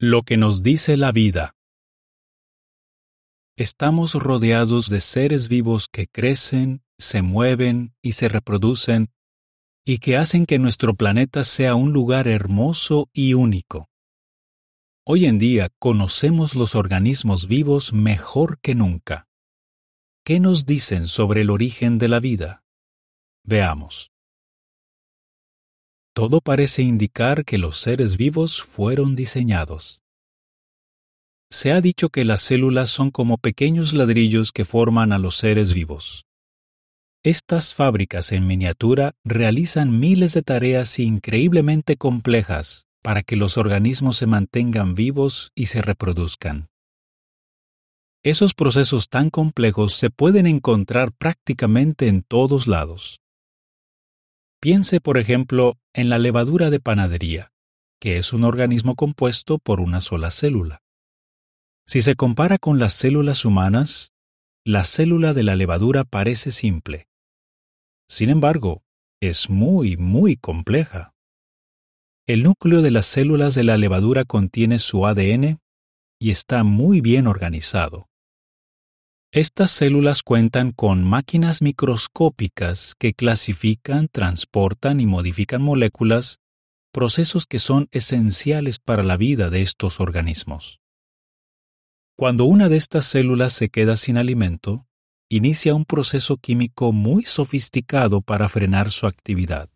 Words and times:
Lo 0.00 0.22
que 0.22 0.36
nos 0.36 0.62
dice 0.62 0.96
la 0.96 1.10
vida. 1.10 1.56
Estamos 3.56 4.14
rodeados 4.14 4.88
de 4.90 5.00
seres 5.00 5.48
vivos 5.48 5.88
que 5.90 6.06
crecen, 6.06 6.84
se 6.98 7.22
mueven 7.22 7.96
y 8.00 8.12
se 8.12 8.28
reproducen 8.28 9.10
y 9.84 9.98
que 9.98 10.16
hacen 10.16 10.46
que 10.46 10.60
nuestro 10.60 10.94
planeta 10.94 11.42
sea 11.42 11.74
un 11.74 11.92
lugar 11.92 12.28
hermoso 12.28 13.08
y 13.12 13.34
único. 13.34 13.88
Hoy 15.04 15.26
en 15.26 15.40
día 15.40 15.68
conocemos 15.80 16.54
los 16.54 16.76
organismos 16.76 17.48
vivos 17.48 17.92
mejor 17.92 18.60
que 18.60 18.76
nunca. 18.76 19.26
¿Qué 20.24 20.38
nos 20.38 20.64
dicen 20.64 21.08
sobre 21.08 21.40
el 21.40 21.50
origen 21.50 21.98
de 21.98 22.06
la 22.06 22.20
vida? 22.20 22.62
Veamos. 23.42 24.12
Todo 26.18 26.40
parece 26.40 26.82
indicar 26.82 27.44
que 27.44 27.58
los 27.58 27.78
seres 27.78 28.16
vivos 28.16 28.60
fueron 28.60 29.14
diseñados. 29.14 30.02
Se 31.48 31.70
ha 31.70 31.80
dicho 31.80 32.08
que 32.08 32.24
las 32.24 32.40
células 32.40 32.90
son 32.90 33.10
como 33.12 33.38
pequeños 33.38 33.92
ladrillos 33.92 34.50
que 34.50 34.64
forman 34.64 35.12
a 35.12 35.20
los 35.20 35.36
seres 35.36 35.74
vivos. 35.74 36.24
Estas 37.22 37.72
fábricas 37.72 38.32
en 38.32 38.48
miniatura 38.48 39.12
realizan 39.22 40.00
miles 40.00 40.34
de 40.34 40.42
tareas 40.42 40.98
increíblemente 40.98 41.96
complejas 41.96 42.88
para 43.00 43.22
que 43.22 43.36
los 43.36 43.56
organismos 43.56 44.16
se 44.16 44.26
mantengan 44.26 44.96
vivos 44.96 45.52
y 45.54 45.66
se 45.66 45.82
reproduzcan. 45.82 46.66
Esos 48.24 48.54
procesos 48.54 49.08
tan 49.08 49.30
complejos 49.30 49.94
se 49.94 50.10
pueden 50.10 50.48
encontrar 50.48 51.12
prácticamente 51.12 52.08
en 52.08 52.24
todos 52.24 52.66
lados. 52.66 53.20
Piense, 54.60 55.00
por 55.00 55.18
ejemplo, 55.18 55.76
en 55.92 56.08
la 56.08 56.18
levadura 56.18 56.70
de 56.70 56.80
panadería, 56.80 57.52
que 58.00 58.18
es 58.18 58.32
un 58.32 58.44
organismo 58.44 58.96
compuesto 58.96 59.58
por 59.58 59.80
una 59.80 60.00
sola 60.00 60.30
célula. 60.30 60.82
Si 61.86 62.02
se 62.02 62.16
compara 62.16 62.58
con 62.58 62.78
las 62.78 62.92
células 62.94 63.44
humanas, 63.44 64.12
la 64.64 64.84
célula 64.84 65.32
de 65.32 65.44
la 65.44 65.56
levadura 65.56 66.04
parece 66.04 66.50
simple. 66.50 67.08
Sin 68.08 68.30
embargo, 68.30 68.82
es 69.20 69.48
muy, 69.48 69.96
muy 69.96 70.36
compleja. 70.36 71.14
El 72.26 72.42
núcleo 72.42 72.82
de 72.82 72.90
las 72.90 73.06
células 73.06 73.54
de 73.54 73.64
la 73.64 73.78
levadura 73.78 74.24
contiene 74.24 74.78
su 74.78 75.06
ADN 75.06 75.60
y 76.18 76.30
está 76.30 76.64
muy 76.64 77.00
bien 77.00 77.26
organizado. 77.26 78.08
Estas 79.30 79.70
células 79.70 80.22
cuentan 80.22 80.72
con 80.72 81.04
máquinas 81.04 81.60
microscópicas 81.60 82.94
que 82.98 83.12
clasifican, 83.12 84.08
transportan 84.08 85.00
y 85.00 85.06
modifican 85.06 85.60
moléculas, 85.60 86.40
procesos 86.92 87.44
que 87.44 87.58
son 87.58 87.88
esenciales 87.90 88.78
para 88.78 89.02
la 89.02 89.18
vida 89.18 89.50
de 89.50 89.60
estos 89.60 90.00
organismos. 90.00 90.80
Cuando 92.16 92.46
una 92.46 92.70
de 92.70 92.78
estas 92.78 93.04
células 93.04 93.52
se 93.52 93.68
queda 93.68 93.96
sin 93.96 94.16
alimento, 94.16 94.86
inicia 95.28 95.74
un 95.74 95.84
proceso 95.84 96.38
químico 96.38 96.92
muy 96.92 97.24
sofisticado 97.24 98.22
para 98.22 98.48
frenar 98.48 98.90
su 98.90 99.06
actividad. 99.06 99.68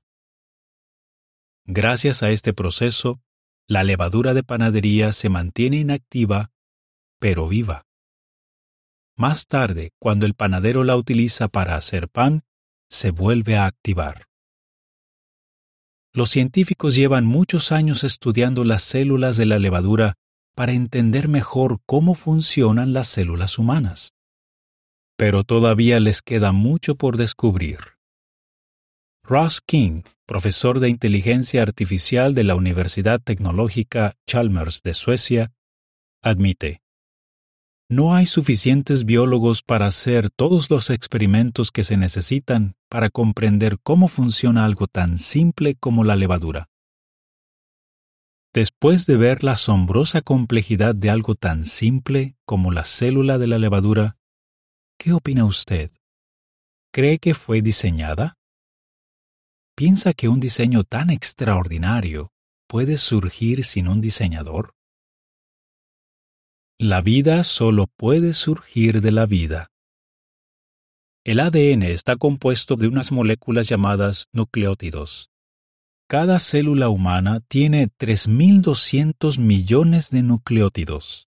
Gracias 1.67 2.23
a 2.23 2.31
este 2.31 2.55
proceso, 2.55 3.21
la 3.69 3.85
levadura 3.85 4.33
de 4.33 4.45
panadería 4.45 5.13
se 5.13 5.29
mantiene 5.29 5.77
inactiva, 5.77 6.51
pero 7.21 7.49
viva. 7.49 7.85
Más 9.17 9.47
tarde, 9.47 9.91
cuando 9.99 10.27
el 10.27 10.35
panadero 10.35 10.85
la 10.85 10.97
utiliza 10.97 11.49
para 11.49 11.77
hacer 11.77 12.09
pan, 12.09 12.43
se 12.89 13.11
vuelve 13.11 13.57
a 13.57 13.67
activar. 13.67 14.27
Los 16.15 16.31
científicos 16.31 16.95
llevan 16.95 17.25
muchos 17.25 17.73
años 17.73 18.05
estudiando 18.05 18.65
las 18.65 18.83
células 18.83 19.37
de 19.37 19.47
la 19.47 19.59
levadura 19.59 20.15
para 20.55 20.73
entender 20.73 21.29
mejor 21.29 21.79
cómo 21.87 22.15
funcionan 22.15 22.93
las 22.93 23.09
células 23.09 23.59
humanas. 23.59 24.13
Pero 25.17 25.45
todavía 25.45 26.01
les 26.01 26.21
queda 26.21 26.53
mucho 26.53 26.97
por 26.97 27.17
descubrir. 27.17 27.79
Ross 29.25 29.61
King, 29.61 30.03
profesor 30.27 30.81
de 30.81 30.89
inteligencia 30.89 31.63
artificial 31.63 32.35
de 32.35 32.45
la 32.45 32.57
Universidad 32.57 33.21
Tecnológica 33.23 34.15
Chalmers 34.27 34.83
de 34.83 34.95
Suecia, 34.95 35.53
admite, 36.23 36.83
no 37.93 38.15
hay 38.15 38.25
suficientes 38.25 39.05
biólogos 39.05 39.63
para 39.63 39.85
hacer 39.87 40.31
todos 40.31 40.71
los 40.71 40.89
experimentos 40.89 41.71
que 41.71 41.85
se 41.85 41.99
necesitan 41.99 42.75
para 42.89 43.11
comprender 43.11 43.79
cómo 43.83 44.09
funciona 44.09 44.65
algo 44.65 44.87
tan 44.87 45.19
simple 45.19 45.75
como 45.75 46.03
la 46.03 46.17
levadura. 46.17 46.71
Después 48.55 49.05
de 49.05 49.19
ver 49.19 49.45
la 49.45 49.53
asombrosa 49.53 50.23
complejidad 50.23 50.95
de 50.95 51.11
algo 51.11 51.35
tan 51.35 51.65
simple 51.65 52.35
como 52.47 52.73
la 52.73 52.85
célula 52.85 53.37
de 53.37 53.47
la 53.47 53.59
levadura, 53.59 54.17
¿qué 54.99 55.13
opina 55.13 55.45
usted? 55.45 55.91
¿Cree 56.95 57.19
que 57.19 57.35
fue 57.35 57.61
diseñada? 57.61 58.39
¿Piensa 59.77 60.15
que 60.15 60.29
un 60.29 60.41
diseño 60.41 60.85
tan 60.85 61.11
extraordinario 61.11 62.33
puede 62.67 62.97
surgir 62.97 63.65
sin 63.65 63.87
un 63.87 64.01
diseñador? 64.01 64.73
La 66.85 67.01
vida 67.01 67.45
solo 67.45 67.87
puede 67.87 68.33
surgir 68.33 69.03
de 69.03 69.13
la 69.13 69.25
vida. 69.25 69.69
El 71.25 71.39
ADN 71.39 71.85
está 71.85 72.17
compuesto 72.17 72.75
de 72.75 72.89
unas 72.89 73.13
moléculas 73.13 73.69
llamadas 73.69 74.27
nucleótidos. 74.33 75.31
Cada 76.09 76.41
célula 76.41 76.89
humana 76.89 77.39
tiene 77.47 77.87
3.200 77.87 79.39
millones 79.39 80.11
de 80.11 80.25
nucleótidos. 80.25 81.29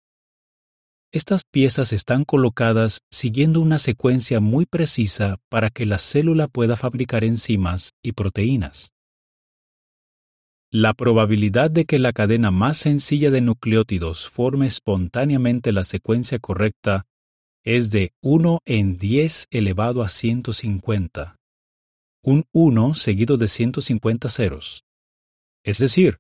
Estas 1.10 1.43
piezas 1.43 1.93
están 1.93 2.25
colocadas 2.25 3.00
siguiendo 3.10 3.60
una 3.60 3.81
secuencia 3.81 4.39
muy 4.39 4.66
precisa 4.66 5.39
para 5.49 5.71
que 5.71 5.84
la 5.84 5.99
célula 5.99 6.47
pueda 6.47 6.77
fabricar 6.77 7.25
enzimas 7.25 7.91
y 8.05 8.12
proteínas. 8.12 8.93
La 10.73 10.95
probabilidad 10.95 11.71
de 11.71 11.85
que 11.85 11.99
la 11.99 12.13
cadena 12.13 12.51
más 12.51 12.79
sencilla 12.79 13.31
de 13.31 13.41
nucleótidos 13.41 14.29
forme 14.29 14.67
espontáneamente 14.67 15.73
la 15.73 15.85
secuencia 15.85 16.39
correcta 16.39 17.07
es 17.65 17.91
de 17.91 18.13
1 18.23 18.61
en 18.65 18.97
10 18.97 19.47
elevado 19.51 20.03
a 20.03 20.09
150 20.09 21.41
un 22.23 22.45
1 22.53 22.95
seguido 22.95 23.37
de 23.37 23.49
150 23.49 24.29
ceros. 24.29 24.85
Es 25.65 25.79
decir, 25.79 26.19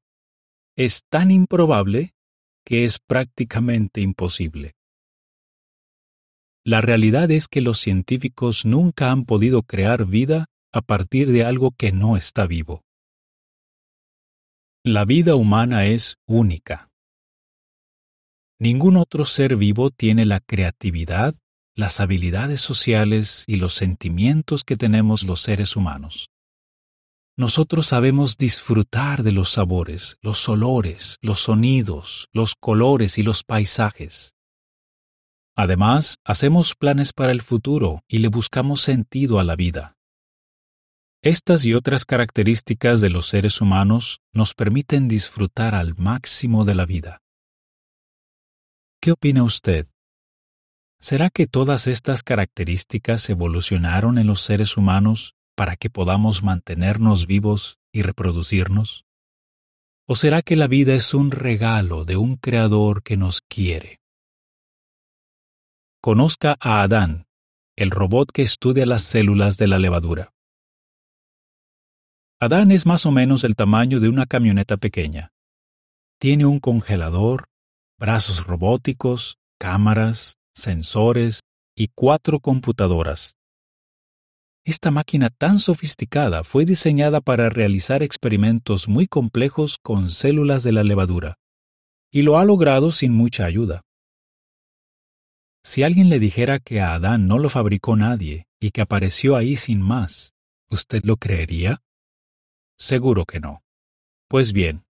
es 0.76 1.04
tan 1.08 1.30
improbable 1.30 2.14
que 2.64 2.84
es 2.84 2.98
prácticamente 2.98 4.00
imposible. 4.00 4.74
La 6.64 6.80
realidad 6.80 7.30
es 7.30 7.48
que 7.48 7.60
los 7.60 7.78
científicos 7.78 8.64
nunca 8.64 9.10
han 9.10 9.24
podido 9.24 9.62
crear 9.62 10.06
vida 10.06 10.46
a 10.72 10.82
partir 10.82 11.32
de 11.32 11.44
algo 11.44 11.72
que 11.72 11.90
no 11.92 12.16
está 12.16 12.46
vivo. 12.46 12.82
La 14.84 15.04
vida 15.04 15.34
humana 15.34 15.84
es 15.84 16.16
única. 16.26 16.88
Ningún 18.58 18.96
otro 18.96 19.26
ser 19.26 19.56
vivo 19.56 19.90
tiene 19.90 20.24
la 20.24 20.40
creatividad, 20.40 21.34
las 21.76 22.00
habilidades 22.00 22.62
sociales 22.62 23.44
y 23.46 23.56
los 23.56 23.74
sentimientos 23.74 24.64
que 24.64 24.78
tenemos 24.78 25.24
los 25.24 25.42
seres 25.42 25.76
humanos. 25.76 26.30
Nosotros 27.36 27.88
sabemos 27.88 28.38
disfrutar 28.38 29.22
de 29.22 29.32
los 29.32 29.50
sabores, 29.50 30.16
los 30.22 30.48
olores, 30.48 31.18
los 31.20 31.40
sonidos, 31.40 32.28
los 32.32 32.54
colores 32.58 33.18
y 33.18 33.22
los 33.22 33.44
paisajes. 33.44 34.32
Además, 35.56 36.16
hacemos 36.24 36.74
planes 36.74 37.12
para 37.12 37.32
el 37.32 37.42
futuro 37.42 38.00
y 38.08 38.20
le 38.20 38.28
buscamos 38.28 38.80
sentido 38.80 39.40
a 39.40 39.44
la 39.44 39.56
vida. 39.56 39.98
Estas 41.22 41.66
y 41.66 41.74
otras 41.74 42.06
características 42.06 43.02
de 43.02 43.10
los 43.10 43.28
seres 43.28 43.60
humanos 43.60 44.22
nos 44.32 44.54
permiten 44.54 45.06
disfrutar 45.06 45.74
al 45.74 45.94
máximo 45.98 46.64
de 46.64 46.74
la 46.74 46.86
vida. 46.86 47.20
¿Qué 49.02 49.12
opina 49.12 49.42
usted? 49.42 49.86
¿Será 50.98 51.28
que 51.28 51.46
todas 51.46 51.88
estas 51.88 52.22
características 52.22 53.28
evolucionaron 53.28 54.16
en 54.16 54.28
los 54.28 54.40
seres 54.40 54.78
humanos 54.78 55.34
para 55.54 55.76
que 55.76 55.90
podamos 55.90 56.42
mantenernos 56.42 57.26
vivos 57.26 57.78
y 57.92 58.00
reproducirnos? 58.00 59.04
¿O 60.06 60.16
será 60.16 60.40
que 60.40 60.56
la 60.56 60.68
vida 60.68 60.94
es 60.94 61.12
un 61.12 61.32
regalo 61.32 62.06
de 62.06 62.16
un 62.16 62.36
creador 62.36 63.02
que 63.02 63.18
nos 63.18 63.42
quiere? 63.42 64.00
Conozca 66.00 66.56
a 66.60 66.80
Adán, 66.80 67.26
el 67.76 67.90
robot 67.90 68.32
que 68.32 68.40
estudia 68.40 68.86
las 68.86 69.02
células 69.02 69.58
de 69.58 69.68
la 69.68 69.78
levadura. 69.78 70.32
Adán 72.42 72.72
es 72.72 72.86
más 72.86 73.04
o 73.04 73.10
menos 73.10 73.42
del 73.42 73.54
tamaño 73.54 74.00
de 74.00 74.08
una 74.08 74.24
camioneta 74.24 74.78
pequeña. 74.78 75.28
Tiene 76.18 76.46
un 76.46 76.58
congelador, 76.58 77.44
brazos 77.98 78.46
robóticos, 78.46 79.36
cámaras, 79.58 80.38
sensores 80.54 81.40
y 81.76 81.88
cuatro 81.94 82.40
computadoras. 82.40 83.36
Esta 84.64 84.90
máquina 84.90 85.28
tan 85.28 85.58
sofisticada 85.58 86.42
fue 86.42 86.64
diseñada 86.64 87.20
para 87.20 87.50
realizar 87.50 88.02
experimentos 88.02 88.88
muy 88.88 89.06
complejos 89.06 89.76
con 89.76 90.10
células 90.10 90.62
de 90.62 90.72
la 90.72 90.82
levadura. 90.82 91.36
y 92.12 92.22
lo 92.22 92.38
ha 92.38 92.44
logrado 92.44 92.90
sin 92.90 93.12
mucha 93.12 93.44
ayuda. 93.44 93.82
Si 95.62 95.84
alguien 95.84 96.08
le 96.08 96.18
dijera 96.18 96.58
que 96.58 96.80
a 96.80 96.94
Adán 96.94 97.28
no 97.28 97.38
lo 97.38 97.48
fabricó 97.48 97.94
nadie 97.94 98.46
y 98.58 98.72
que 98.72 98.80
apareció 98.80 99.36
ahí 99.36 99.54
sin 99.54 99.80
más, 99.80 100.32
¿usted 100.68 101.04
lo 101.04 101.18
creería? 101.18 101.82
Seguro 102.80 103.26
que 103.26 103.40
no. 103.40 103.62
Pues 104.26 104.54
bien, 104.54 104.84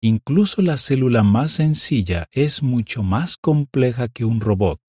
incluso 0.00 0.62
la 0.62 0.76
célula 0.76 1.24
más 1.24 1.50
sencilla 1.50 2.28
es 2.30 2.62
mucho 2.62 3.02
más 3.02 3.36
compleja 3.36 4.06
que 4.06 4.24
un 4.24 4.40
robot. 4.40 4.80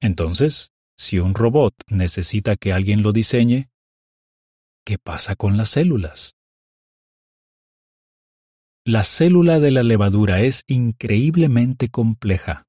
Entonces, 0.00 0.70
si 0.96 1.18
un 1.18 1.34
robot 1.34 1.74
necesita 1.88 2.54
que 2.54 2.72
alguien 2.72 3.02
lo 3.02 3.10
diseñe, 3.10 3.70
¿qué 4.86 4.98
pasa 4.98 5.34
con 5.34 5.56
las 5.56 5.70
células? 5.70 6.36
La 8.86 9.02
célula 9.02 9.58
de 9.58 9.72
la 9.72 9.82
levadura 9.82 10.42
es 10.42 10.62
increíblemente 10.68 11.88
compleja. 11.88 12.66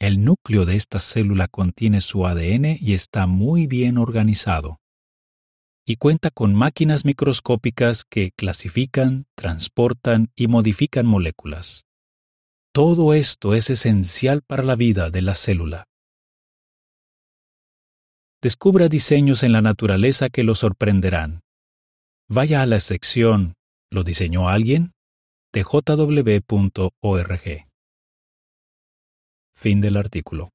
El 0.00 0.24
núcleo 0.24 0.64
de 0.64 0.76
esta 0.76 0.98
célula 0.98 1.46
contiene 1.48 2.00
su 2.00 2.26
ADN 2.26 2.78
y 2.80 2.94
está 2.94 3.26
muy 3.26 3.66
bien 3.66 3.98
organizado. 3.98 4.78
Y 5.86 5.96
cuenta 5.96 6.30
con 6.30 6.54
máquinas 6.54 7.04
microscópicas 7.04 8.04
que 8.04 8.30
clasifican, 8.30 9.26
transportan 9.34 10.30
y 10.34 10.46
modifican 10.46 11.06
moléculas. 11.06 11.84
Todo 12.72 13.14
esto 13.14 13.54
es 13.54 13.70
esencial 13.70 14.42
para 14.42 14.62
la 14.62 14.76
vida 14.76 15.10
de 15.10 15.22
la 15.22 15.34
célula 15.34 15.86
descubra 18.44 18.90
diseños 18.90 19.42
en 19.42 19.52
la 19.52 19.62
naturaleza 19.62 20.28
que 20.28 20.44
lo 20.44 20.54
sorprenderán. 20.54 21.40
Vaya 22.28 22.60
a 22.60 22.66
la 22.66 22.78
sección 22.78 23.54
¿Lo 23.90 24.04
diseñó 24.04 24.50
alguien? 24.50 24.92
de. 27.38 27.64
Fin 29.56 29.80
del 29.80 29.96
artículo. 29.96 30.50